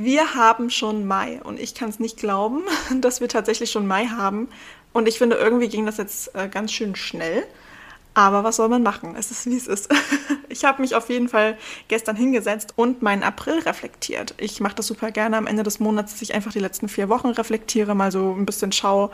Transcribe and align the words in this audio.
Wir 0.00 0.36
haben 0.36 0.70
schon 0.70 1.08
Mai 1.08 1.40
und 1.42 1.58
ich 1.58 1.74
kann 1.74 1.88
es 1.88 1.98
nicht 1.98 2.18
glauben, 2.18 2.62
dass 3.00 3.20
wir 3.20 3.28
tatsächlich 3.28 3.72
schon 3.72 3.84
Mai 3.88 4.06
haben. 4.06 4.48
Und 4.92 5.08
ich 5.08 5.18
finde, 5.18 5.34
irgendwie 5.34 5.68
ging 5.68 5.86
das 5.86 5.96
jetzt 5.96 6.36
äh, 6.36 6.48
ganz 6.48 6.70
schön 6.70 6.94
schnell. 6.94 7.42
Aber 8.14 8.44
was 8.44 8.56
soll 8.56 8.68
man 8.68 8.84
machen? 8.84 9.16
Es 9.18 9.32
ist, 9.32 9.46
wie 9.46 9.56
es 9.56 9.66
ist. 9.66 9.92
Ich 10.50 10.64
habe 10.64 10.80
mich 10.80 10.94
auf 10.94 11.10
jeden 11.10 11.28
Fall 11.28 11.58
gestern 11.88 12.16
hingesetzt 12.16 12.72
und 12.74 13.02
meinen 13.02 13.22
April 13.22 13.58
reflektiert. 13.58 14.34
Ich 14.38 14.60
mache 14.60 14.76
das 14.76 14.86
super 14.86 15.10
gerne 15.10 15.36
am 15.36 15.46
Ende 15.46 15.62
des 15.62 15.78
Monats, 15.78 16.12
dass 16.12 16.22
ich 16.22 16.34
einfach 16.34 16.52
die 16.52 16.58
letzten 16.58 16.88
vier 16.88 17.10
Wochen 17.10 17.28
reflektiere, 17.28 17.94
mal 17.94 18.10
so 18.10 18.32
ein 18.32 18.46
bisschen 18.46 18.72
schaue, 18.72 19.10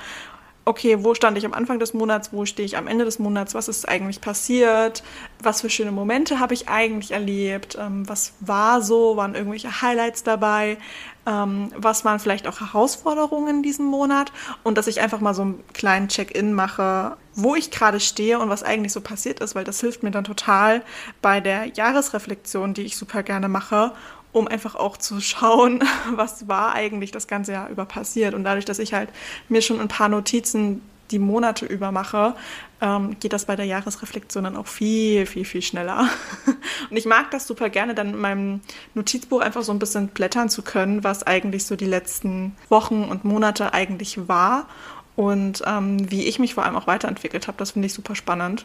okay, 0.65 1.05
wo 1.05 1.15
stand 1.15 1.37
ich 1.37 1.45
am 1.45 1.53
Anfang 1.53 1.79
des 1.79 1.93
Monats, 1.95 2.33
wo 2.33 2.47
stehe 2.47 2.65
ich 2.65 2.77
am 2.77 2.87
Ende 2.87 3.05
des 3.05 3.19
Monats, 3.19 3.55
was 3.55 3.69
ist 3.69 3.89
eigentlich 3.89 4.21
passiert, 4.21 5.03
was 5.43 5.61
für 5.61 5.69
schöne 5.69 5.93
Momente 5.93 6.41
habe 6.41 6.55
ich 6.55 6.69
eigentlich 6.69 7.11
erlebt, 7.11 7.77
ähm, 7.79 8.09
was 8.09 8.33
war 8.41 8.81
so, 8.81 9.17
waren 9.17 9.35
irgendwelche 9.35 9.83
Highlights 9.83 10.23
dabei, 10.23 10.79
ähm, 11.27 11.71
was 11.77 12.05
waren 12.05 12.19
vielleicht 12.19 12.47
auch 12.47 12.61
Herausforderungen 12.61 13.57
in 13.57 13.63
diesem 13.63 13.87
Monat 13.87 14.33
und 14.63 14.79
dass 14.79 14.87
ich 14.87 15.01
einfach 15.01 15.21
mal 15.21 15.35
so 15.35 15.43
einen 15.43 15.65
kleinen 15.75 16.09
Check-in 16.09 16.55
mache, 16.55 17.17
wo 17.35 17.55
ich 17.55 17.71
gerade 17.71 18.01
stehe 18.01 18.39
und 18.39 18.49
was 18.49 18.63
eigentlich 18.63 18.93
so 18.93 19.01
passiert 19.01 19.41
ist, 19.41 19.55
weil 19.55 19.65
das 19.65 19.81
hilft 19.81 20.03
mir 20.03 20.11
dann 20.11 20.25
total 20.25 20.83
bei 21.21 21.41
der 21.41 21.67
Jahresreflexion, 21.67 22.75
die 22.75 22.83
ich 22.83 22.97
super 22.97 23.23
gerne 23.23 23.49
mache, 23.49 23.93
um 24.35 24.49
einfach 24.49 24.75
auch 24.75 24.97
zu 24.97 25.21
schauen, 25.21 25.83
was 26.15 26.49
war 26.49 26.75
eigentlich 26.75 27.13
das 27.13 27.27
ganze 27.27 27.53
Jahr 27.53 27.71
über 27.71 27.87
passiert. 27.87 28.35
Und 28.35 28.45
dadurch, 28.45 28.65
dass 28.67 28.79
ich 28.79 28.93
halt 28.93 29.09
mir 29.49 29.63
schon 29.63 29.81
ein 29.81 29.89
paar 29.89 30.09
Notizen 30.09 30.83
die 31.11 31.19
Monate 31.19 31.67
über 31.67 31.93
mache, 31.93 32.35
ähm, 32.81 33.17
geht 33.21 33.33
das 33.33 33.45
bei 33.45 33.57
der 33.57 33.67
Jahresreflexion 33.67 34.45
dann 34.45 34.57
auch 34.57 34.67
viel, 34.67 35.27
viel, 35.27 35.45
viel 35.45 35.63
schneller. 35.63 36.09
Und 36.91 36.97
ich 36.97 37.07
mag 37.07 37.31
das 37.31 37.47
super 37.47 37.69
gerne, 37.69 37.95
dann 37.95 38.11
in 38.11 38.19
meinem 38.19 38.61
Notizbuch 38.95 39.41
einfach 39.41 39.63
so 39.63 39.71
ein 39.71 39.79
bisschen 39.79 40.09
blättern 40.09 40.49
zu 40.49 40.63
können, 40.63 41.05
was 41.05 41.23
eigentlich 41.23 41.67
so 41.67 41.77
die 41.77 41.87
letzten 41.87 42.57
Wochen 42.69 43.05
und 43.05 43.25
Monate 43.25 43.73
eigentlich 43.73 44.29
war 44.29 44.67
und 45.15 45.63
ähm, 45.67 46.11
wie 46.11 46.27
ich 46.27 46.39
mich 46.39 46.55
vor 46.55 46.65
allem 46.65 46.77
auch 46.77 46.87
weiterentwickelt 46.87 47.47
habe. 47.47 47.59
Das 47.59 47.73
finde 47.73 47.87
ich 47.87 47.93
super 47.93 48.15
spannend. 48.15 48.65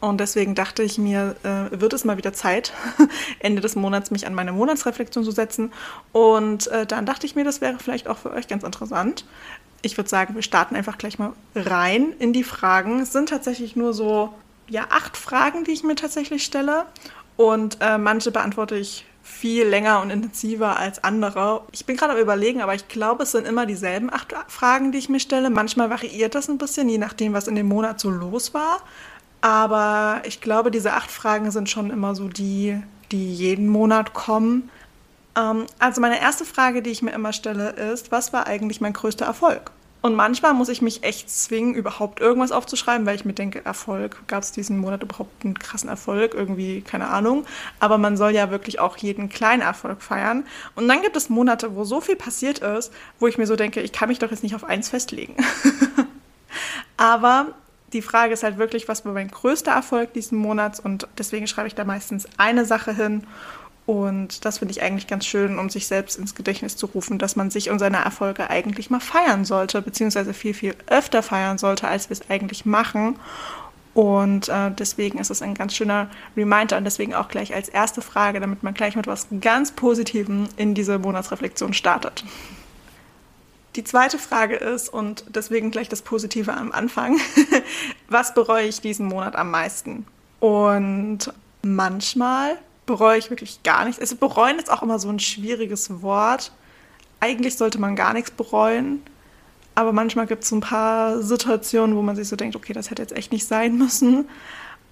Und 0.00 0.18
deswegen 0.20 0.54
dachte 0.54 0.82
ich 0.82 0.98
mir, 0.98 1.34
äh, 1.42 1.80
wird 1.80 1.92
es 1.92 2.04
mal 2.04 2.16
wieder 2.16 2.32
Zeit, 2.32 2.72
Ende 3.40 3.60
des 3.60 3.74
Monats 3.74 4.10
mich 4.10 4.26
an 4.26 4.34
meine 4.34 4.52
Monatsreflexion 4.52 5.24
zu 5.24 5.32
setzen. 5.32 5.72
Und 6.12 6.68
äh, 6.68 6.86
dann 6.86 7.04
dachte 7.04 7.26
ich 7.26 7.34
mir, 7.34 7.44
das 7.44 7.60
wäre 7.60 7.78
vielleicht 7.78 8.06
auch 8.06 8.18
für 8.18 8.30
euch 8.30 8.46
ganz 8.46 8.62
interessant, 8.62 9.24
ich 9.82 9.96
würde 9.96 10.10
sagen, 10.10 10.34
wir 10.34 10.42
starten 10.42 10.76
einfach 10.76 10.98
gleich 10.98 11.18
mal 11.18 11.32
rein 11.54 12.12
in 12.18 12.32
die 12.32 12.42
Fragen. 12.42 13.00
Es 13.00 13.12
sind 13.12 13.28
tatsächlich 13.28 13.76
nur 13.76 13.94
so, 13.94 14.34
ja, 14.68 14.86
acht 14.90 15.16
Fragen, 15.16 15.64
die 15.64 15.70
ich 15.70 15.84
mir 15.84 15.94
tatsächlich 15.94 16.44
stelle. 16.44 16.86
Und 17.36 17.78
äh, 17.80 17.98
manche 17.98 18.32
beantworte 18.32 18.76
ich 18.76 19.04
viel 19.22 19.66
länger 19.66 20.00
und 20.00 20.10
intensiver 20.10 20.78
als 20.78 21.04
andere. 21.04 21.62
Ich 21.70 21.86
bin 21.86 21.96
gerade 21.96 22.14
am 22.14 22.18
Überlegen, 22.18 22.60
aber 22.62 22.74
ich 22.74 22.88
glaube, 22.88 23.22
es 23.22 23.32
sind 23.32 23.46
immer 23.46 23.66
dieselben 23.66 24.12
acht 24.12 24.34
Fragen, 24.48 24.90
die 24.90 24.98
ich 24.98 25.08
mir 25.08 25.20
stelle. 25.20 25.50
Manchmal 25.50 25.90
variiert 25.90 26.34
das 26.34 26.48
ein 26.48 26.58
bisschen, 26.58 26.88
je 26.88 26.98
nachdem, 26.98 27.34
was 27.34 27.46
in 27.46 27.54
dem 27.54 27.68
Monat 27.68 28.00
so 28.00 28.10
los 28.10 28.54
war. 28.54 28.78
Aber 29.40 30.22
ich 30.24 30.40
glaube, 30.40 30.70
diese 30.70 30.94
acht 30.94 31.10
Fragen 31.10 31.50
sind 31.50 31.70
schon 31.70 31.90
immer 31.90 32.14
so 32.14 32.28
die, 32.28 32.80
die 33.12 33.32
jeden 33.32 33.68
Monat 33.68 34.14
kommen. 34.14 34.70
Ähm, 35.36 35.66
also 35.78 36.00
meine 36.00 36.20
erste 36.20 36.44
Frage, 36.44 36.82
die 36.82 36.90
ich 36.90 37.02
mir 37.02 37.12
immer 37.12 37.32
stelle, 37.32 37.70
ist, 37.70 38.10
was 38.10 38.32
war 38.32 38.46
eigentlich 38.46 38.80
mein 38.80 38.92
größter 38.92 39.26
Erfolg? 39.26 39.70
Und 40.00 40.14
manchmal 40.14 40.54
muss 40.54 40.68
ich 40.68 40.80
mich 40.80 41.02
echt 41.02 41.28
zwingen, 41.28 41.74
überhaupt 41.74 42.20
irgendwas 42.20 42.52
aufzuschreiben, 42.52 43.04
weil 43.04 43.16
ich 43.16 43.24
mir 43.24 43.32
denke, 43.32 43.64
Erfolg, 43.64 44.22
gab 44.28 44.44
es 44.44 44.52
diesen 44.52 44.78
Monat 44.78 45.02
überhaupt 45.02 45.44
einen 45.44 45.58
krassen 45.58 45.88
Erfolg? 45.88 46.34
Irgendwie, 46.34 46.82
keine 46.82 47.08
Ahnung. 47.08 47.44
Aber 47.80 47.98
man 47.98 48.16
soll 48.16 48.30
ja 48.30 48.50
wirklich 48.50 48.78
auch 48.78 48.96
jeden 48.96 49.28
kleinen 49.28 49.60
Erfolg 49.60 50.00
feiern. 50.02 50.44
Und 50.76 50.86
dann 50.86 51.02
gibt 51.02 51.16
es 51.16 51.28
Monate, 51.28 51.74
wo 51.74 51.82
so 51.82 52.00
viel 52.00 52.14
passiert 52.14 52.60
ist, 52.60 52.92
wo 53.18 53.26
ich 53.26 53.38
mir 53.38 53.46
so 53.46 53.56
denke, 53.56 53.80
ich 53.80 53.92
kann 53.92 54.08
mich 54.08 54.20
doch 54.20 54.30
jetzt 54.30 54.44
nicht 54.44 54.54
auf 54.54 54.62
eins 54.62 54.88
festlegen. 54.88 55.34
Aber 56.96 57.48
die 57.92 58.02
Frage 58.02 58.34
ist 58.34 58.42
halt 58.42 58.58
wirklich, 58.58 58.88
was 58.88 59.04
war 59.04 59.12
mein 59.12 59.28
größter 59.28 59.72
Erfolg 59.72 60.12
diesen 60.12 60.38
Monats? 60.38 60.80
Und 60.80 61.08
deswegen 61.16 61.46
schreibe 61.46 61.68
ich 61.68 61.74
da 61.74 61.84
meistens 61.84 62.26
eine 62.36 62.64
Sache 62.64 62.94
hin 62.94 63.26
und 63.88 64.44
das 64.44 64.58
finde 64.58 64.72
ich 64.72 64.82
eigentlich 64.82 65.06
ganz 65.06 65.24
schön, 65.24 65.58
um 65.58 65.70
sich 65.70 65.86
selbst 65.86 66.18
ins 66.18 66.34
Gedächtnis 66.34 66.76
zu 66.76 66.84
rufen, 66.84 67.16
dass 67.18 67.36
man 67.36 67.50
sich 67.50 67.70
und 67.70 67.78
seine 67.78 67.96
Erfolge 68.04 68.50
eigentlich 68.50 68.90
mal 68.90 69.00
feiern 69.00 69.46
sollte, 69.46 69.80
beziehungsweise 69.80 70.34
viel, 70.34 70.52
viel 70.52 70.74
öfter 70.88 71.22
feiern 71.22 71.56
sollte, 71.56 71.88
als 71.88 72.10
wir 72.10 72.12
es 72.12 72.28
eigentlich 72.28 72.66
machen. 72.66 73.16
Und 73.94 74.50
äh, 74.50 74.70
deswegen 74.72 75.18
ist 75.18 75.30
es 75.30 75.40
ein 75.40 75.54
ganz 75.54 75.74
schöner 75.74 76.10
Reminder 76.36 76.76
und 76.76 76.84
deswegen 76.84 77.14
auch 77.14 77.28
gleich 77.28 77.54
als 77.54 77.70
erste 77.70 78.02
Frage, 78.02 78.40
damit 78.40 78.62
man 78.62 78.74
gleich 78.74 78.94
mit 78.94 79.06
was 79.06 79.26
ganz 79.40 79.72
Positivem 79.72 80.50
in 80.58 80.74
diese 80.74 80.98
Monatsreflexion 80.98 81.72
startet. 81.72 82.24
Die 83.76 83.84
zweite 83.84 84.18
Frage 84.18 84.56
ist, 84.56 84.88
und 84.88 85.24
deswegen 85.28 85.70
gleich 85.70 85.88
das 85.88 86.02
Positive 86.02 86.52
am 86.52 86.72
Anfang, 86.72 87.18
was 88.08 88.34
bereue 88.34 88.66
ich 88.66 88.80
diesen 88.80 89.06
Monat 89.06 89.36
am 89.36 89.50
meisten? 89.50 90.06
Und 90.40 91.32
manchmal 91.62 92.58
bereue 92.86 93.18
ich 93.18 93.30
wirklich 93.30 93.62
gar 93.62 93.84
nichts. 93.84 94.00
Also 94.00 94.16
bereuen 94.16 94.58
ist 94.58 94.70
auch 94.70 94.82
immer 94.82 94.98
so 94.98 95.08
ein 95.08 95.20
schwieriges 95.20 96.02
Wort. 96.02 96.52
Eigentlich 97.20 97.56
sollte 97.56 97.78
man 97.78 97.96
gar 97.96 98.14
nichts 98.14 98.30
bereuen. 98.30 99.02
Aber 99.74 99.92
manchmal 99.92 100.26
gibt 100.26 100.42
es 100.42 100.50
ein 100.50 100.60
paar 100.60 101.22
Situationen, 101.22 101.94
wo 101.94 102.02
man 102.02 102.16
sich 102.16 102.26
so 102.26 102.34
denkt, 102.34 102.56
okay, 102.56 102.72
das 102.72 102.90
hätte 102.90 103.02
jetzt 103.02 103.16
echt 103.16 103.30
nicht 103.30 103.46
sein 103.46 103.78
müssen. 103.78 104.28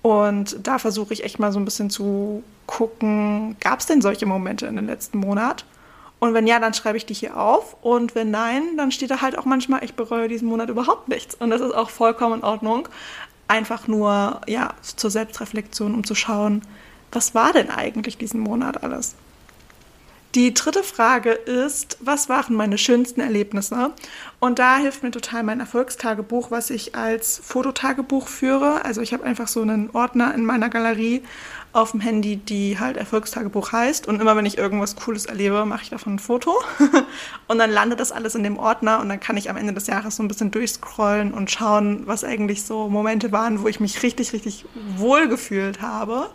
Und 0.02 0.58
da 0.62 0.78
versuche 0.78 1.12
ich 1.12 1.24
echt 1.24 1.40
mal 1.40 1.50
so 1.50 1.58
ein 1.58 1.64
bisschen 1.64 1.90
zu 1.90 2.44
gucken, 2.66 3.56
gab 3.58 3.80
es 3.80 3.86
denn 3.86 4.00
solche 4.00 4.26
Momente 4.26 4.66
in 4.66 4.76
den 4.76 4.86
letzten 4.86 5.18
Monat? 5.18 5.64
Und 6.18 6.34
wenn 6.34 6.46
ja, 6.46 6.58
dann 6.58 6.74
schreibe 6.74 6.96
ich 6.96 7.06
die 7.06 7.14
hier 7.14 7.36
auf. 7.36 7.76
Und 7.82 8.14
wenn 8.14 8.30
nein, 8.30 8.76
dann 8.76 8.90
steht 8.90 9.10
da 9.10 9.20
halt 9.20 9.36
auch 9.38 9.44
manchmal, 9.44 9.84
ich 9.84 9.94
bereue 9.94 10.28
diesen 10.28 10.48
Monat 10.48 10.70
überhaupt 10.70 11.08
nichts. 11.08 11.34
Und 11.34 11.50
das 11.50 11.60
ist 11.60 11.74
auch 11.74 11.90
vollkommen 11.90 12.40
in 12.40 12.44
Ordnung. 12.44 12.88
Einfach 13.48 13.86
nur, 13.86 14.40
ja, 14.46 14.74
zur 14.80 15.10
Selbstreflexion, 15.10 15.94
um 15.94 16.04
zu 16.04 16.14
schauen, 16.14 16.62
was 17.12 17.34
war 17.34 17.52
denn 17.52 17.70
eigentlich 17.70 18.18
diesen 18.18 18.40
Monat 18.40 18.82
alles? 18.82 19.14
Die 20.34 20.52
dritte 20.52 20.82
Frage 20.82 21.30
ist, 21.30 21.96
was 22.00 22.28
waren 22.28 22.56
meine 22.56 22.76
schönsten 22.76 23.20
Erlebnisse? 23.20 23.92
Und 24.38 24.58
da 24.58 24.76
hilft 24.76 25.02
mir 25.02 25.10
total 25.10 25.42
mein 25.42 25.60
Erfolgstagebuch, 25.60 26.50
was 26.50 26.68
ich 26.68 26.94
als 26.94 27.40
Fototagebuch 27.42 28.28
führe. 28.28 28.84
Also 28.84 29.00
ich 29.00 29.14
habe 29.14 29.24
einfach 29.24 29.48
so 29.48 29.62
einen 29.62 29.88
Ordner 29.90 30.34
in 30.34 30.44
meiner 30.44 30.68
Galerie 30.68 31.22
auf 31.72 31.92
dem 31.92 32.00
Handy, 32.00 32.36
die 32.36 32.78
halt 32.78 32.96
Erfolgstagebuch 32.96 33.72
heißt. 33.72 34.06
Und 34.08 34.20
immer 34.20 34.36
wenn 34.36 34.46
ich 34.46 34.58
irgendwas 34.58 34.96
Cooles 34.96 35.26
erlebe, 35.26 35.64
mache 35.64 35.84
ich 35.84 35.90
davon 35.90 36.14
ein 36.14 36.18
Foto. 36.18 36.54
und 37.48 37.58
dann 37.58 37.70
landet 37.70 38.00
das 38.00 38.12
alles 38.12 38.34
in 38.34 38.42
dem 38.42 38.58
Ordner 38.58 39.00
und 39.00 39.08
dann 39.08 39.20
kann 39.20 39.36
ich 39.36 39.48
am 39.48 39.56
Ende 39.56 39.72
des 39.72 39.86
Jahres 39.86 40.16
so 40.16 40.22
ein 40.22 40.28
bisschen 40.28 40.50
durchscrollen 40.50 41.32
und 41.32 41.50
schauen, 41.50 42.02
was 42.06 42.24
eigentlich 42.24 42.64
so 42.64 42.88
Momente 42.88 43.32
waren, 43.32 43.62
wo 43.62 43.68
ich 43.68 43.80
mich 43.80 44.02
richtig, 44.02 44.32
richtig 44.32 44.64
wohl 44.96 45.28
gefühlt 45.28 45.80
habe. 45.80 46.30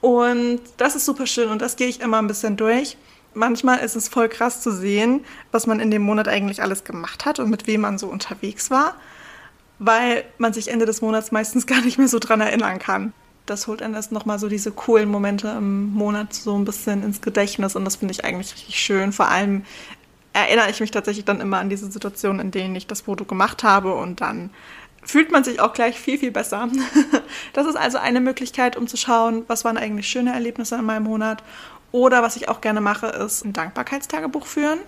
Und 0.00 0.60
das 0.76 0.94
ist 0.94 1.06
super 1.06 1.26
schön 1.26 1.48
und 1.48 1.60
das 1.60 1.76
gehe 1.76 1.88
ich 1.88 2.00
immer 2.00 2.18
ein 2.18 2.26
bisschen 2.26 2.56
durch. 2.56 2.96
Manchmal 3.34 3.80
ist 3.80 3.96
es 3.96 4.08
voll 4.08 4.28
krass 4.28 4.62
zu 4.62 4.70
sehen, 4.70 5.24
was 5.52 5.66
man 5.66 5.80
in 5.80 5.90
dem 5.90 6.02
Monat 6.02 6.28
eigentlich 6.28 6.62
alles 6.62 6.84
gemacht 6.84 7.24
hat 7.24 7.38
und 7.38 7.50
mit 7.50 7.66
wem 7.66 7.82
man 7.82 7.98
so 7.98 8.06
unterwegs 8.06 8.70
war, 8.70 8.94
weil 9.78 10.24
man 10.38 10.52
sich 10.52 10.68
Ende 10.68 10.86
des 10.86 11.02
Monats 11.02 11.32
meistens 11.32 11.66
gar 11.68 11.80
nicht 11.80 11.98
mehr 11.98 12.08
so 12.08 12.18
dran 12.18 12.40
erinnern 12.40 12.78
kann. 12.78 13.12
Das 13.46 13.66
holt 13.66 13.80
einem 13.80 13.94
erst 13.94 14.12
nochmal 14.12 14.38
so 14.38 14.48
diese 14.48 14.70
coolen 14.70 15.08
Momente 15.08 15.48
im 15.48 15.92
Monat 15.94 16.34
so 16.34 16.56
ein 16.56 16.64
bisschen 16.64 17.02
ins 17.02 17.22
Gedächtnis 17.22 17.76
und 17.76 17.84
das 17.84 17.96
finde 17.96 18.12
ich 18.12 18.24
eigentlich 18.24 18.52
richtig 18.54 18.78
schön. 18.78 19.12
Vor 19.12 19.28
allem 19.28 19.64
erinnere 20.34 20.70
ich 20.70 20.80
mich 20.80 20.90
tatsächlich 20.90 21.24
dann 21.24 21.40
immer 21.40 21.58
an 21.58 21.70
diese 21.70 21.90
Situationen, 21.90 22.40
in 22.40 22.50
denen 22.50 22.76
ich 22.76 22.86
das 22.86 23.02
Foto 23.02 23.24
gemacht 23.24 23.64
habe 23.64 23.94
und 23.94 24.20
dann 24.20 24.50
fühlt 25.08 25.32
man 25.32 25.42
sich 25.42 25.60
auch 25.60 25.72
gleich 25.72 25.98
viel, 25.98 26.18
viel 26.18 26.30
besser. 26.30 26.68
Das 27.52 27.66
ist 27.66 27.76
also 27.76 27.98
eine 27.98 28.20
Möglichkeit, 28.20 28.76
um 28.76 28.86
zu 28.86 28.96
schauen, 28.96 29.44
was 29.48 29.64
waren 29.64 29.76
eigentlich 29.76 30.08
schöne 30.08 30.32
Erlebnisse 30.32 30.76
in 30.76 30.84
meinem 30.84 31.04
Monat. 31.04 31.42
Oder 31.90 32.22
was 32.22 32.36
ich 32.36 32.48
auch 32.48 32.60
gerne 32.60 32.80
mache, 32.80 33.06
ist 33.06 33.44
ein 33.44 33.52
Dankbarkeitstagebuch 33.52 34.46
führen 34.46 34.78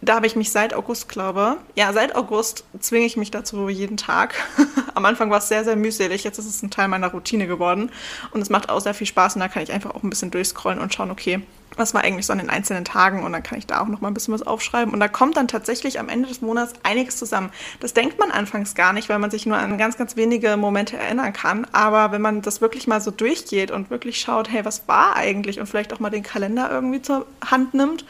da 0.00 0.14
habe 0.14 0.26
ich 0.26 0.36
mich 0.36 0.52
seit 0.52 0.74
August, 0.74 1.08
glaube 1.08 1.56
ja, 1.74 1.92
seit 1.92 2.14
August 2.14 2.64
zwinge 2.78 3.06
ich 3.06 3.16
mich 3.16 3.30
dazu 3.30 3.68
jeden 3.68 3.96
Tag. 3.96 4.34
Am 4.94 5.04
Anfang 5.04 5.30
war 5.30 5.38
es 5.38 5.48
sehr, 5.48 5.64
sehr 5.64 5.76
mühselig. 5.76 6.24
Jetzt 6.24 6.38
ist 6.38 6.46
es 6.46 6.62
ein 6.62 6.70
Teil 6.70 6.88
meiner 6.88 7.08
Routine 7.08 7.46
geworden. 7.46 7.90
Und 8.30 8.40
es 8.40 8.50
macht 8.50 8.68
auch 8.68 8.80
sehr 8.80 8.94
viel 8.94 9.06
Spaß. 9.06 9.34
Und 9.34 9.40
da 9.40 9.48
kann 9.48 9.62
ich 9.62 9.72
einfach 9.72 9.94
auch 9.94 10.02
ein 10.02 10.10
bisschen 10.10 10.30
durchscrollen 10.30 10.78
und 10.78 10.94
schauen, 10.94 11.10
okay, 11.10 11.40
was 11.78 11.94
war 11.94 12.02
eigentlich 12.02 12.26
so 12.26 12.32
an 12.32 12.38
den 12.38 12.50
einzelnen 12.50 12.84
Tagen 12.84 13.22
und 13.22 13.32
dann 13.32 13.42
kann 13.42 13.58
ich 13.58 13.66
da 13.66 13.80
auch 13.80 13.88
noch 13.88 14.00
mal 14.00 14.08
ein 14.08 14.14
bisschen 14.14 14.34
was 14.34 14.42
aufschreiben. 14.42 14.92
Und 14.92 15.00
da 15.00 15.08
kommt 15.08 15.36
dann 15.36 15.48
tatsächlich 15.48 15.98
am 15.98 16.08
Ende 16.08 16.28
des 16.28 16.40
Monats 16.40 16.74
einiges 16.82 17.16
zusammen. 17.16 17.50
Das 17.80 17.94
denkt 17.94 18.18
man 18.18 18.30
anfangs 18.30 18.74
gar 18.74 18.92
nicht, 18.92 19.08
weil 19.08 19.18
man 19.18 19.30
sich 19.30 19.46
nur 19.46 19.56
an 19.56 19.78
ganz, 19.78 19.96
ganz 19.96 20.16
wenige 20.16 20.56
Momente 20.56 20.96
erinnern 20.96 21.32
kann, 21.32 21.66
aber 21.72 22.12
wenn 22.12 22.22
man 22.22 22.42
das 22.42 22.60
wirklich 22.60 22.86
mal 22.86 23.00
so 23.00 23.10
durchgeht 23.10 23.70
und 23.70 23.90
wirklich 23.90 24.20
schaut, 24.20 24.50
hey, 24.50 24.64
was 24.64 24.88
war 24.88 25.16
eigentlich? 25.16 25.60
Und 25.60 25.66
vielleicht 25.66 25.92
auch 25.92 26.00
mal 26.00 26.10
den 26.10 26.22
Kalender 26.22 26.70
irgendwie 26.70 27.02
zur 27.02 27.26
Hand 27.44 27.74
nimmt. 27.74 28.04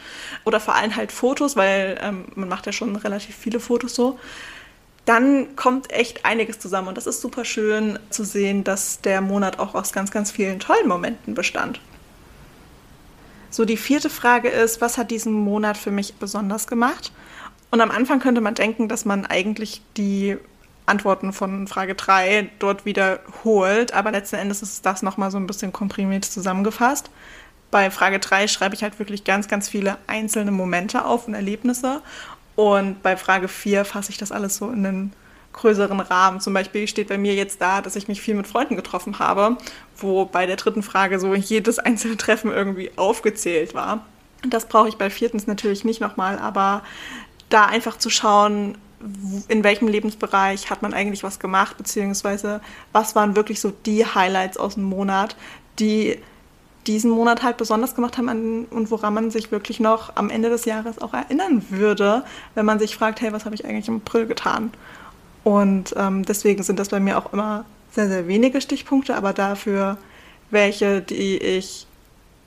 Oder 0.45 0.59
vor 0.59 0.75
allem 0.75 0.95
halt 0.95 1.11
Fotos, 1.11 1.55
weil 1.55 1.99
ähm, 2.01 2.25
man 2.35 2.49
macht 2.49 2.65
ja 2.65 2.71
schon 2.71 2.95
relativ 2.95 3.35
viele 3.35 3.59
Fotos 3.59 3.95
so, 3.95 4.19
dann 5.05 5.55
kommt 5.55 5.91
echt 5.91 6.25
einiges 6.25 6.59
zusammen. 6.59 6.87
Und 6.87 6.95
das 6.95 7.07
ist 7.07 7.21
super 7.21 7.43
schön 7.43 7.97
zu 8.09 8.23
sehen, 8.23 8.63
dass 8.63 9.01
der 9.01 9.21
Monat 9.21 9.57
auch 9.57 9.73
aus 9.73 9.91
ganz, 9.91 10.11
ganz 10.11 10.31
vielen 10.31 10.59
tollen 10.59 10.87
Momenten 10.87 11.33
bestand. 11.33 11.81
So, 13.49 13.65
die 13.65 13.77
vierte 13.77 14.09
Frage 14.09 14.49
ist, 14.49 14.81
was 14.81 14.97
hat 14.97 15.11
diesen 15.11 15.33
Monat 15.33 15.77
für 15.77 15.91
mich 15.91 16.15
besonders 16.15 16.67
gemacht? 16.67 17.11
Und 17.71 17.81
am 17.81 17.91
Anfang 17.91 18.19
könnte 18.19 18.41
man 18.41 18.55
denken, 18.55 18.87
dass 18.87 19.05
man 19.05 19.25
eigentlich 19.25 19.81
die 19.97 20.37
Antworten 20.85 21.33
von 21.33 21.67
Frage 21.67 21.95
3 21.95 22.49
dort 22.59 22.85
wiederholt, 22.85 23.93
aber 23.93 24.11
letzten 24.11 24.37
Endes 24.37 24.61
ist 24.61 24.85
das 24.85 25.03
nochmal 25.03 25.29
so 25.29 25.37
ein 25.37 25.45
bisschen 25.45 25.71
komprimiert 25.71 26.25
zusammengefasst. 26.25 27.11
Bei 27.69 27.91
Frage 27.91 28.19
3 28.19 28.47
schreibe 28.47 28.73
ich 28.73 28.81
halt 28.81 28.97
wirklich 28.97 29.23
ganz, 29.23 29.47
ganz 29.47 29.69
viele 29.69 29.97
einzelne 30.07 30.51
Momente 30.51 31.05
auf 31.05 31.27
und 31.27 31.35
Erlebnisse. 31.35 32.01
Und 32.55 33.03
bei 33.03 33.15
Frage 33.15 33.47
4 33.47 33.85
fasse 33.85 34.11
ich 34.11 34.17
das 34.17 34.31
alles 34.31 34.57
so 34.57 34.71
in 34.71 34.83
den 34.83 35.13
größeren 35.53 35.99
Rahmen. 35.99 36.39
Zum 36.39 36.53
Beispiel 36.53 36.87
steht 36.87 37.09
bei 37.09 37.17
mir 37.17 37.33
jetzt 37.35 37.61
da, 37.61 37.81
dass 37.81 37.95
ich 37.95 38.07
mich 38.07 38.21
viel 38.21 38.35
mit 38.35 38.47
Freunden 38.47 38.75
getroffen 38.75 39.19
habe, 39.19 39.57
wo 39.97 40.25
bei 40.25 40.45
der 40.45 40.55
dritten 40.55 40.83
Frage 40.83 41.19
so 41.19 41.33
jedes 41.33 41.79
einzelne 41.79 42.17
Treffen 42.17 42.51
irgendwie 42.51 42.91
aufgezählt 42.95 43.73
war. 43.73 44.05
Das 44.47 44.67
brauche 44.67 44.87
ich 44.89 44.97
bei 44.97 45.09
viertens 45.09 45.47
natürlich 45.47 45.83
nicht 45.83 46.01
nochmal, 46.01 46.39
aber 46.39 46.83
da 47.49 47.65
einfach 47.65 47.97
zu 47.97 48.09
schauen, 48.09 48.77
in 49.47 49.63
welchem 49.63 49.87
Lebensbereich 49.87 50.69
hat 50.69 50.81
man 50.81 50.93
eigentlich 50.93 51.23
was 51.23 51.39
gemacht, 51.39 51.77
beziehungsweise 51.77 52.61
was 52.91 53.15
waren 53.15 53.35
wirklich 53.35 53.59
so 53.59 53.71
die 53.85 54.05
Highlights 54.05 54.57
aus 54.57 54.75
dem 54.75 54.83
Monat, 54.83 55.35
die 55.79 56.19
diesen 56.87 57.11
Monat 57.11 57.43
halt 57.43 57.57
besonders 57.57 57.95
gemacht 57.95 58.17
haben 58.17 58.65
und 58.65 58.91
woran 58.91 59.13
man 59.13 59.31
sich 59.31 59.51
wirklich 59.51 59.79
noch 59.79 60.15
am 60.15 60.29
Ende 60.29 60.49
des 60.49 60.65
Jahres 60.65 60.99
auch 60.99 61.13
erinnern 61.13 61.63
würde, 61.69 62.23
wenn 62.55 62.65
man 62.65 62.79
sich 62.79 62.95
fragt, 62.95 63.21
hey, 63.21 63.31
was 63.31 63.45
habe 63.45 63.55
ich 63.55 63.65
eigentlich 63.65 63.87
im 63.87 63.97
April 63.97 64.25
getan? 64.25 64.71
Und 65.49 65.95
ähm, 65.97 66.25
deswegen 66.25 66.61
sind 66.61 66.77
das 66.77 66.89
bei 66.89 66.99
mir 66.99 67.17
auch 67.17 67.33
immer 67.33 67.65
sehr, 67.89 68.07
sehr 68.07 68.27
wenige 68.27 68.61
Stichpunkte, 68.61 69.15
aber 69.15 69.33
dafür 69.33 69.97
welche, 70.51 71.01
die 71.01 71.37
ich 71.39 71.87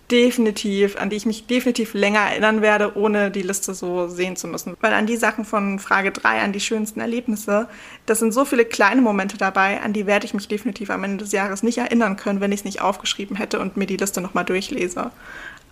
definitiv, 0.09 0.97
an 0.97 1.11
die 1.11 1.17
ich 1.17 1.27
mich 1.27 1.49
definitiv 1.49 1.95
länger 1.95 2.21
erinnern 2.21 2.63
werde, 2.63 2.97
ohne 2.97 3.33
die 3.33 3.43
Liste 3.43 3.75
so 3.75 4.07
sehen 4.07 4.37
zu 4.37 4.47
müssen. 4.47 4.77
Weil 4.81 4.93
an 4.93 5.07
die 5.07 5.17
Sachen 5.17 5.45
von 5.45 5.81
Frage 5.81 6.13
3, 6.13 6.43
an 6.43 6.53
die 6.53 6.61
schönsten 6.61 7.01
Erlebnisse, 7.01 7.67
das 8.07 8.21
sind 8.21 8.31
so 8.31 8.45
viele 8.45 8.65
kleine 8.65 9.01
Momente 9.01 9.37
dabei, 9.37 9.81
an 9.81 9.93
die 9.93 10.07
werde 10.07 10.27
ich 10.27 10.35
mich 10.35 10.47
definitiv 10.47 10.89
am 10.91 11.03
Ende 11.03 11.25
des 11.25 11.33
Jahres 11.33 11.65
nicht 11.65 11.79
erinnern 11.79 12.17
können, 12.17 12.41
wenn 12.41 12.53
ich 12.53 12.61
es 12.61 12.65
nicht 12.65 12.83
aufgeschrieben 12.83 13.37
hätte 13.37 13.59
und 13.59 13.77
mir 13.77 13.87
die 13.87 13.97
Liste 13.97 14.21
nochmal 14.21 14.45
durchlese. 14.45 15.11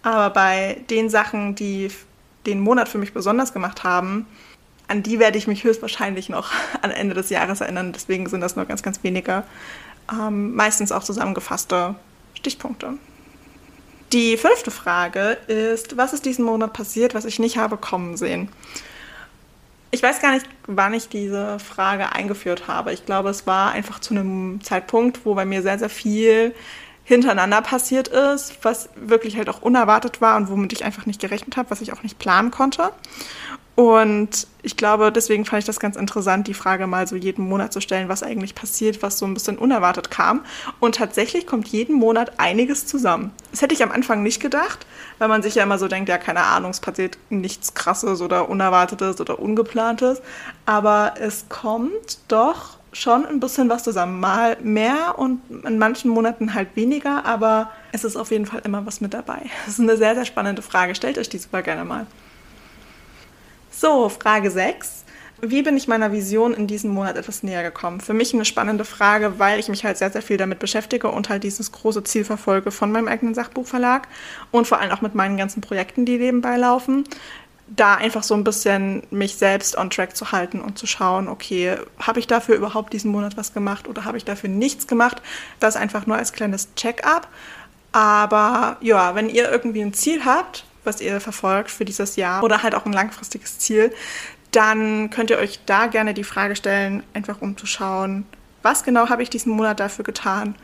Aber 0.03 0.31
bei 0.31 0.81
den 0.91 1.09
Sachen, 1.09 1.55
die 1.55 1.93
den 2.45 2.59
Monat 2.59 2.89
für 2.89 2.99
mich 2.99 3.13
besonders 3.13 3.53
gemacht 3.53 3.85
haben, 3.85 4.27
an 4.91 5.05
die 5.05 5.21
werde 5.21 5.39
ich 5.39 5.47
mich 5.47 5.63
höchstwahrscheinlich 5.63 6.29
noch 6.29 6.51
am 6.83 6.91
Ende 6.91 7.15
des 7.15 7.31
Jahres 7.31 7.61
erinnern. 7.61 7.93
Deswegen 7.93 8.29
sind 8.29 8.41
das 8.41 8.57
nur 8.57 8.67
ganz, 8.67 8.83
ganz 8.83 9.03
wenige, 9.03 9.45
ähm, 10.13 10.55
meistens 10.55 10.91
auch 10.93 11.05
zusammengefasste 11.05 11.95
Stichpunkte. 12.35 12.95
Die 14.13 14.37
fünfte 14.37 14.73
Frage 14.73 15.39
ist, 15.47 15.97
was 15.97 16.13
ist 16.13 16.25
diesen 16.25 16.45
Monat 16.45 16.73
passiert, 16.73 17.15
was 17.15 17.25
ich 17.25 17.39
nicht 17.39 17.57
habe 17.57 17.77
kommen 17.77 18.17
sehen? 18.17 18.49
Ich 19.93 20.03
weiß 20.03 20.21
gar 20.21 20.33
nicht, 20.33 20.47
wann 20.67 20.95
ich 20.95 21.09
diese 21.09 21.61
Frage 21.61 22.13
eingeführt 22.13 22.67
habe. 22.67 22.93
Ich 22.93 23.07
glaube, 23.07 23.29
es 23.31 23.47
war 23.47 23.71
einfach 23.71 24.01
zu 24.01 24.15
einem 24.15 24.61
Zeitpunkt, 24.63 25.25
wo 25.25 25.35
bei 25.35 25.45
mir 25.45 25.63
sehr, 25.63 25.79
sehr 25.79 25.89
viel 25.91 26.55
hintereinander 27.11 27.61
passiert 27.61 28.09
ist, 28.09 28.59
was 28.63 28.89
wirklich 28.95 29.37
halt 29.37 29.49
auch 29.49 29.63
unerwartet 29.63 30.21
war 30.21 30.37
und 30.37 30.49
womit 30.49 30.73
ich 30.73 30.85
einfach 30.85 31.07
nicht 31.07 31.21
gerechnet 31.21 31.57
habe, 31.57 31.71
was 31.71 31.81
ich 31.81 31.93
auch 31.93 32.03
nicht 32.03 32.19
planen 32.19 32.51
konnte. 32.51 32.93
Und 33.75 34.47
ich 34.63 34.77
glaube, 34.77 35.11
deswegen 35.11 35.45
fand 35.45 35.61
ich 35.61 35.65
das 35.65 35.81
ganz 35.81 35.97
interessant, 35.97 36.47
die 36.47 36.55
Frage 36.55 36.87
mal 36.87 37.07
so 37.07 37.17
jeden 37.17 37.49
Monat 37.49 37.73
zu 37.73 37.81
stellen, 37.81 38.09
was 38.09 38.23
eigentlich 38.23 38.55
passiert, 38.55 39.03
was 39.03 39.19
so 39.19 39.27
ein 39.27 39.33
bisschen 39.35 39.57
unerwartet 39.57 40.11
kam. 40.11 40.45
Und 40.81 40.97
tatsächlich 40.97 41.47
kommt 41.47 41.67
jeden 41.69 41.95
Monat 41.95 42.33
einiges 42.39 42.87
zusammen. 42.87 43.33
Das 43.51 43.63
hätte 43.63 43.75
ich 43.75 43.83
am 43.83 43.91
Anfang 43.91 44.23
nicht 44.23 44.41
gedacht, 44.41 44.87
weil 45.19 45.29
man 45.29 45.43
sich 45.43 45.55
ja 45.55 45.63
immer 45.63 45.79
so 45.79 45.89
denkt, 45.89 46.09
ja, 46.11 46.19
keine 46.19 46.43
Ahnung, 46.43 46.73
es 46.73 46.81
passiert 46.81 47.17
nichts 47.31 47.75
Krasses 47.75 48.21
oder 48.21 48.49
Unerwartetes 48.51 49.21
oder 49.21 49.39
Ungeplantes. 49.39 50.21
Aber 50.67 51.15
es 51.19 51.49
kommt 51.49 52.19
doch 52.29 52.80
schon 52.93 53.25
ein 53.27 53.41
bisschen 53.41 53.69
was 53.69 53.85
zusammen. 53.85 54.21
Mal 54.21 54.57
mehr 54.63 55.19
und 55.19 55.41
in 55.65 55.79
manchen 55.79 56.11
Monaten 56.11 56.55
halt 56.55 56.75
weniger, 56.75 57.25
aber 57.25 57.71
es 57.93 58.05
ist 58.05 58.17
auf 58.17 58.31
jeden 58.31 58.47
Fall 58.47 58.63
immer 58.65 58.87
was 58.87 59.01
mit 59.01 59.15
dabei. 59.15 59.43
Das 59.67 59.75
ist 59.75 59.81
eine 59.81 59.97
sehr, 59.97 60.15
sehr 60.15 60.25
spannende 60.25 60.63
Frage. 60.63 60.95
Stellt 60.95 61.19
euch 61.19 61.29
die 61.29 61.39
super 61.39 61.63
gerne 61.63 61.85
mal. 61.85 62.07
So, 63.71 64.09
Frage 64.09 64.51
6. 64.51 65.05
Wie 65.43 65.63
bin 65.63 65.77
ich 65.77 65.89
meiner 65.89 66.13
Vision 66.13 66.53
in 66.53 66.67
diesem 66.67 66.91
Monat 66.91 67.17
etwas 67.17 67.43
näher 67.43 67.63
gekommen? 67.63 68.01
Für 68.01 68.13
mich 68.13 68.35
eine 68.35 68.45
spannende 68.45 68.85
Frage, 68.85 69.39
weil 69.39 69.59
ich 69.59 69.69
mich 69.69 69.85
halt 69.85 69.97
sehr, 69.97 70.11
sehr 70.11 70.21
viel 70.21 70.37
damit 70.37 70.59
beschäftige 70.59 71.09
und 71.09 71.31
halt 71.31 71.45
dieses 71.45 71.73
große 71.73 72.05
Ziel 72.05 72.25
verfolge 72.25 72.71
von 72.71 72.93
meinem 72.93 73.09
eigenen 73.09 73.35
Sachbuchverlag 73.35 74.07
und 74.51 74.67
vor 74.67 74.81
allem 74.81 74.91
auch 74.91 75.01
mit 75.01 75.15
meinen 75.15 75.39
ganzen 75.39 75.63
Projekten, 75.63 76.05
die 76.05 76.19
nebenbei 76.19 76.59
laufen. 76.59 77.05
Da 77.71 77.95
einfach 77.95 78.25
so 78.25 78.35
ein 78.35 78.45
bisschen 78.45 79.05
mich 79.11 79.37
selbst 79.37 79.77
on 79.77 79.91
track 79.91 80.17
zu 80.17 80.33
halten 80.33 80.61
und 80.61 80.77
zu 80.77 80.87
schauen, 80.87 81.29
okay, 81.29 81.77
habe 82.01 82.19
ich 82.19 82.27
dafür 82.27 82.57
überhaupt 82.57 82.93
diesen 82.93 83.11
Monat 83.11 83.37
was 83.37 83.55
gemacht 83.55 83.87
oder 83.89 84.05
habe 84.05 84.17
ich 84.17 84.25
dafür 84.25 84.51
nichts 84.51 84.87
gemacht? 84.87 85.23
Das 85.61 85.77
einfach 85.77 86.07
nur 86.07 86.17
als 86.17 86.33
kleines 86.33 86.75
Check-up. 86.75 87.29
Aber 87.93 88.77
ja, 88.81 89.15
wenn 89.15 89.29
ihr 89.29 89.51
irgendwie 89.51 89.83
ein 89.83 89.95
Ziel 89.95 90.25
habt, 90.25 90.65
was 90.85 91.01
ihr 91.01 91.21
verfolgt 91.21 91.71
für 91.71 91.85
dieses 91.85 92.17
Jahr 92.17 92.43
oder 92.43 92.63
halt 92.63 92.75
auch 92.75 92.87
ein 92.87 92.93
langfristiges 92.93 93.59
Ziel, 93.59 93.93
dann 94.51 95.11
könnt 95.11 95.31
ihr 95.31 95.39
euch 95.39 95.61
da 95.67 95.87
gerne 95.87 96.15
die 96.15 96.25
Frage 96.25 96.57
stellen, 96.57 97.03
einfach 97.15 97.41
um 97.41 97.57
zu 97.57 97.67
schauen, 97.67 98.27
was 98.63 98.83
genau 98.85 99.09
habe 99.09 99.23
ich 99.23 99.31
diesen 99.31 99.53
Monat 99.53 99.81
dafür 99.81 100.05
getan 100.05 100.55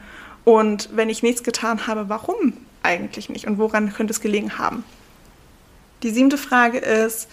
und 0.45 0.91
wenn 0.93 1.09
ich 1.09 1.23
nichts 1.23 1.43
getan 1.43 1.87
habe, 1.87 2.09
warum 2.09 2.53
eigentlich 2.83 3.29
nicht 3.29 3.47
und 3.47 3.59
woran 3.59 3.93
könnte 3.93 4.13
es 4.13 4.21
gelegen 4.21 4.59
haben. 4.59 4.85
Die 6.03 6.11
siebte 6.11 6.39
Frage 6.39 6.79
ist, 6.79 7.29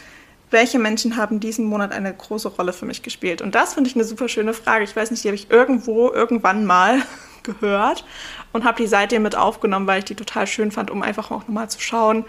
welche 0.52 0.80
Menschen 0.80 1.18
haben 1.18 1.40
diesen 1.40 1.66
Monat 1.66 1.92
eine 1.92 2.14
große 2.14 2.48
Rolle 2.48 2.74
für 2.74 2.86
mich 2.86 3.02
gespielt? 3.02 3.42
Und 3.42 3.56
das 3.56 3.74
finde 3.74 3.90
ich 3.90 3.96
eine 3.96 4.06
super 4.06 4.30
schöne 4.30 4.54
Frage. 4.54 4.84
Ich 4.84 4.96
weiß 4.96 5.12
nicht, 5.12 5.24
die 5.24 5.28
habe 5.28 5.36
ich 5.36 5.50
irgendwo, 5.50 6.12
irgendwann 6.12 6.66
mal 6.66 7.02
gehört 7.44 8.06
und 8.54 8.64
habe 8.64 8.82
die 8.82 8.88
seitdem 8.88 9.24
mit 9.24 9.36
aufgenommen, 9.36 9.88
weil 9.88 10.00
ich 10.00 10.06
die 10.06 10.16
total 10.16 10.48
schön 10.48 10.72
fand, 10.72 10.92
um 10.92 11.02
einfach 11.02 11.32
auch 11.32 11.42
nochmal 11.42 11.70
zu 11.70 11.82
schauen, 11.82 12.24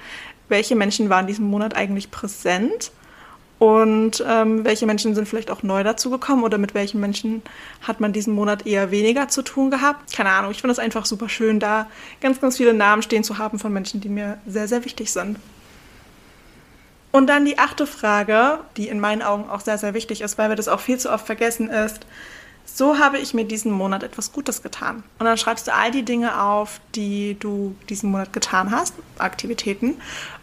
welche 0.48 0.74
Menschen 0.74 1.08
waren 1.10 1.26
diesen 1.26 1.46
Monat 1.48 1.76
eigentlich 1.76 2.10
präsent 2.10 2.90
und 3.58 4.22
ähm, 4.28 4.64
welche 4.64 4.84
Menschen 4.84 5.14
sind 5.14 5.28
vielleicht 5.28 5.50
auch 5.50 5.62
neu 5.62 5.84
dazugekommen 5.84 6.44
oder 6.44 6.58
mit 6.58 6.74
welchen 6.74 7.00
Menschen 7.00 7.42
hat 7.82 8.00
man 8.00 8.12
diesen 8.12 8.34
Monat 8.34 8.66
eher 8.66 8.90
weniger 8.90 9.28
zu 9.28 9.42
tun 9.42 9.70
gehabt. 9.70 10.12
Keine 10.12 10.30
Ahnung, 10.30 10.50
ich 10.50 10.60
finde 10.60 10.72
es 10.72 10.78
einfach 10.78 11.06
super 11.06 11.28
schön, 11.28 11.60
da 11.60 11.86
ganz, 12.20 12.40
ganz 12.40 12.56
viele 12.56 12.74
Namen 12.74 13.02
stehen 13.02 13.24
zu 13.24 13.38
haben 13.38 13.58
von 13.58 13.72
Menschen, 13.72 14.00
die 14.00 14.08
mir 14.08 14.38
sehr, 14.46 14.66
sehr 14.66 14.84
wichtig 14.84 15.12
sind. 15.12 15.38
Und 17.14 17.28
dann 17.28 17.44
die 17.44 17.60
achte 17.60 17.86
Frage, 17.86 18.58
die 18.76 18.88
in 18.88 18.98
meinen 18.98 19.22
Augen 19.22 19.48
auch 19.48 19.60
sehr, 19.60 19.78
sehr 19.78 19.94
wichtig 19.94 20.20
ist, 20.20 20.36
weil 20.36 20.48
wir 20.48 20.56
das 20.56 20.66
auch 20.66 20.80
viel 20.80 20.98
zu 20.98 21.12
oft 21.12 21.24
vergessen, 21.24 21.70
ist, 21.70 22.00
so 22.64 22.98
habe 22.98 23.18
ich 23.18 23.34
mir 23.34 23.44
diesen 23.44 23.70
Monat 23.70 24.02
etwas 24.02 24.32
Gutes 24.32 24.64
getan. 24.64 25.04
Und 25.20 25.26
dann 25.26 25.38
schreibst 25.38 25.68
du 25.68 25.72
all 25.72 25.92
die 25.92 26.02
Dinge 26.02 26.42
auf, 26.42 26.80
die 26.96 27.36
du 27.38 27.76
diesen 27.88 28.10
Monat 28.10 28.32
getan 28.32 28.72
hast, 28.72 28.94
Aktivitäten, 29.18 29.94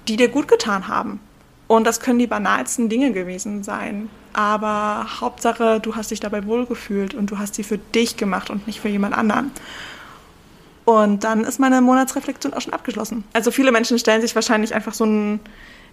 die 0.08 0.16
dir 0.16 0.30
gut 0.30 0.48
getan 0.48 0.88
haben. 0.88 1.20
Und 1.68 1.86
das 1.86 2.00
können 2.00 2.20
die 2.20 2.28
banalsten 2.28 2.88
Dinge 2.88 3.12
gewesen 3.12 3.64
sein. 3.64 4.10
Aber 4.32 5.08
Hauptsache, 5.20 5.82
du 5.82 5.98
hast 5.98 6.12
dich 6.12 6.22
dabei 6.22 6.46
wohlgefühlt 6.46 7.14
und 7.14 7.32
du 7.32 7.38
hast 7.38 7.56
sie 7.56 7.64
für 7.64 7.80
dich 7.80 8.16
gemacht 8.16 8.50
und 8.50 8.66
nicht 8.66 8.80
für 8.80 8.88
jemand 8.88 9.18
anderen. 9.18 9.52
Und 10.86 11.26
dann 11.26 11.44
ist 11.44 11.60
meine 11.60 11.82
Monatsreflexion 11.82 12.54
auch 12.54 12.62
schon 12.62 12.74
abgeschlossen. 12.74 13.26
Also 13.34 13.52
viele 13.52 13.74
Menschen 13.74 14.00
stellen 14.00 14.22
sich 14.22 14.36
wahrscheinlich 14.36 14.74
einfach 14.74 14.94
so 14.94 15.04
ein 15.04 15.42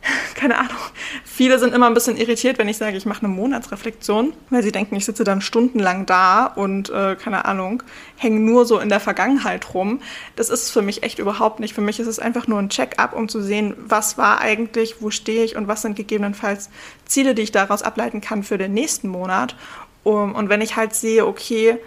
keine 0.35 0.59
Ahnung, 0.59 0.77
viele 1.25 1.59
sind 1.59 1.75
immer 1.75 1.87
ein 1.87 1.95
bisschen 1.95 2.17
irritiert, 2.17 2.59
wenn 2.59 2.69
ich 2.69 2.77
sage, 2.77 2.97
ich 2.97 3.07
mache 3.07 3.25
eine 3.25 3.35
Monatsreflexion, 3.35 4.33
weil 4.51 4.63
sie 4.63 4.73
denken, 4.73 4.97
ich 4.97 5.05
sitze 5.05 5.25
dann 5.25 5.41
stundenlang 5.41 6.07
da 6.07 6.47
und, 6.47 6.91
äh, 6.91 7.17
keine 7.17 7.45
Ahnung, 7.45 7.83
hänge 8.17 8.41
nur 8.41 8.65
so 8.67 8.79
in 8.79 8.89
der 8.89 9.01
Vergangenheit 9.01 9.75
rum. 9.75 10.01
Das 10.37 10.51
ist 10.51 10.71
für 10.71 10.83
mich 10.83 11.03
echt 11.03 11.19
überhaupt 11.19 11.61
nicht. 11.61 11.75
Für 11.75 11.81
mich 11.81 12.01
ist 12.01 12.07
es 12.07 12.19
einfach 12.19 12.47
nur 12.47 12.59
ein 12.59 12.69
Check-up, 12.69 13.15
um 13.15 13.29
zu 13.29 13.43
sehen, 13.43 13.75
was 13.79 14.19
war 14.19 14.41
eigentlich, 14.41 15.01
wo 15.01 15.11
stehe 15.11 15.45
ich 15.45 15.57
und 15.57 15.69
was 15.69 15.83
sind 15.83 15.97
gegebenenfalls 15.97 16.71
Ziele, 17.05 17.35
die 17.35 17.43
ich 17.43 17.53
daraus 17.53 17.83
ableiten 17.83 18.21
kann 18.21 18.43
für 18.43 18.59
den 18.59 18.73
nächsten 18.73 19.09
Monat. 19.09 19.57
Um, 20.05 20.35
und 20.35 20.49
wenn 20.49 20.61
ich 20.61 20.77
halt 20.77 20.95
sehe, 20.95 21.27
okay, 21.27 21.79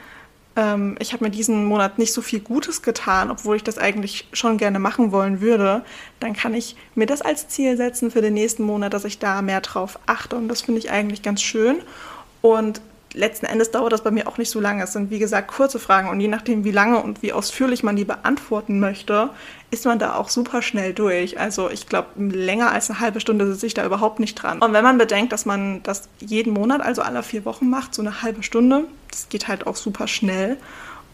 ähm, 0.56 0.96
ich 1.00 1.14
habe 1.14 1.24
mir 1.24 1.32
diesen 1.32 1.66
Monat 1.66 1.98
nicht 1.98 2.14
so 2.14 2.22
viel 2.22 2.40
Gutes 2.40 2.82
getan, 2.82 3.32
obwohl 3.32 3.56
ich 3.56 3.64
das 3.64 3.78
eigentlich 3.78 4.28
schon 4.34 4.58
gerne 4.58 4.80
machen 4.80 5.12
wollen 5.12 5.42
würde, 5.42 5.84
dann 6.20 6.34
kann 6.34 6.54
ich 6.54 6.76
mir 6.96 7.06
das 7.06 7.22
als 7.22 7.48
Ziel 7.48 7.78
setzen 7.78 8.12
für 8.12 8.22
den 8.22 8.34
nächsten 8.34 8.64
Monat, 8.64 8.94
dass 8.94 9.06
ich 9.06 9.20
da 9.20 9.42
mehr 9.42 9.62
drauf 9.62 10.00
achte. 10.06 10.36
Und 10.36 10.48
das 10.48 10.62
finde 10.62 10.80
ich 10.80 10.92
eigentlich 10.92 11.22
ganz 11.22 11.42
schön. 11.42 11.78
Und 12.42 12.82
letzten 13.14 13.46
Endes 13.46 13.72
dauert 13.72 13.94
das 13.94 14.04
bei 14.04 14.12
mir 14.12 14.28
auch 14.28 14.38
nicht 14.38 14.50
so 14.50 14.60
lange. 14.60 14.84
Es 14.84 14.94
sind, 14.94 15.10
wie 15.10 15.20
gesagt, 15.20 15.50
kurze 15.50 15.80
Fragen 15.80 16.10
und 16.10 16.20
je 16.20 16.28
nachdem, 16.28 16.64
wie 16.64 16.72
lange 16.72 17.02
und 17.02 17.22
wie 17.22 17.34
ausführlich 17.34 17.84
man 17.84 17.96
die 17.96 18.06
beantworten 18.06 18.80
möchte, 18.80 19.30
ist 19.70 19.86
man 19.86 20.00
da 20.00 20.16
auch 20.16 20.30
super 20.30 20.62
schnell 20.62 20.94
durch. 20.94 21.40
Also 21.40 21.70
ich 21.70 21.88
glaube, 21.88 22.08
länger 22.18 22.72
als 22.72 22.90
eine 22.90 23.00
halbe 23.00 23.20
Stunde 23.20 23.48
sitze 23.48 23.66
ich 23.68 23.74
da 23.74 23.86
überhaupt 23.86 24.20
nicht 24.20 24.36
dran. 24.36 24.60
Und 24.60 24.74
wenn 24.74 24.84
man 24.84 24.98
bedenkt, 24.98 25.32
dass 25.34 25.46
man 25.46 25.84
das 25.84 26.10
jeden 26.20 26.54
Monat, 26.54 26.82
also 26.82 27.02
alle 27.02 27.24
vier 27.24 27.46
Wochen 27.46 27.70
macht, 27.70 27.94
so 27.96 28.02
eine 28.02 28.22
halbe 28.22 28.44
Stunde, 28.44 28.86
das 29.10 29.30
geht 29.30 29.48
halt 29.48 29.68
auch 29.68 29.76
super 29.76 30.08
schnell. 30.08 30.58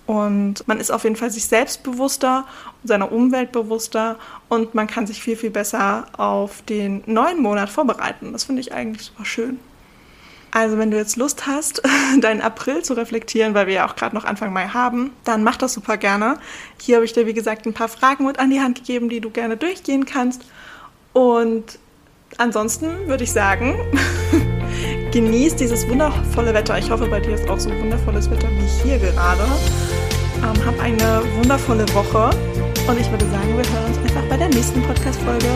Und 0.07 0.65
man 0.67 0.79
ist 0.79 0.89
auf 0.89 1.03
jeden 1.03 1.17
Fall 1.17 1.29
sich 1.29 1.45
selbstbewusster 1.45 2.45
seiner 2.83 3.11
Umwelt 3.11 3.51
bewusster 3.51 4.15
und 4.47 4.73
man 4.73 4.87
kann 4.87 5.05
sich 5.05 5.21
viel, 5.21 5.35
viel 5.35 5.49
besser 5.49 6.05
auf 6.15 6.61
den 6.61 7.03
neuen 7.05 7.41
Monat 7.41 7.69
vorbereiten. 7.69 8.31
Das 8.31 8.45
finde 8.45 8.61
ich 8.61 8.73
eigentlich 8.73 9.07
super 9.07 9.25
schön. 9.25 9.59
Also 10.51 10.77
wenn 10.77 10.91
du 10.91 10.97
jetzt 10.97 11.17
Lust 11.17 11.45
hast, 11.45 11.81
deinen 12.21 12.41
April 12.41 12.83
zu 12.83 12.93
reflektieren, 12.93 13.53
weil 13.53 13.67
wir 13.67 13.73
ja 13.73 13.87
auch 13.87 13.95
gerade 13.95 14.15
noch 14.15 14.25
Anfang 14.25 14.53
Mai 14.53 14.67
haben, 14.67 15.11
dann 15.23 15.43
mach 15.43 15.57
das 15.57 15.73
super 15.73 15.97
gerne. 15.97 16.37
Hier 16.81 16.95
habe 16.95 17.05
ich 17.05 17.13
dir, 17.13 17.25
wie 17.25 17.33
gesagt, 17.33 17.65
ein 17.65 17.73
paar 17.73 17.89
Fragen 17.89 18.25
mit 18.25 18.39
an 18.39 18.49
die 18.49 18.61
Hand 18.61 18.77
gegeben, 18.77 19.09
die 19.09 19.19
du 19.19 19.29
gerne 19.29 19.57
durchgehen 19.57 20.05
kannst. 20.05 20.43
Und 21.13 21.79
ansonsten 22.37 23.07
würde 23.07 23.23
ich 23.23 23.31
sagen, 23.31 23.75
genieß 25.11 25.55
dieses 25.55 25.87
wundervolle 25.87 26.53
Wetter. 26.53 26.77
Ich 26.77 26.89
hoffe, 26.89 27.07
bei 27.07 27.19
dir 27.19 27.35
ist 27.35 27.47
auch 27.49 27.59
so 27.59 27.69
wundervolles 27.69 28.29
Wetter 28.29 28.49
wie 28.51 28.87
hier 28.87 28.99
gerade. 28.99 29.43
Ähm, 30.37 30.65
hab 30.65 30.79
eine 30.79 31.23
wundervolle 31.37 31.85
Woche 31.93 32.29
und 32.87 32.99
ich 32.99 33.09
würde 33.09 33.25
sagen, 33.25 33.57
wir 33.57 33.65
hören 33.73 33.85
uns 33.85 33.97
einfach 33.97 34.29
bei 34.29 34.37
der 34.37 34.49
nächsten 34.49 34.83
Podcast-Folge. 34.83 35.47